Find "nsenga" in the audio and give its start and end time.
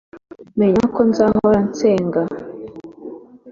1.69-2.21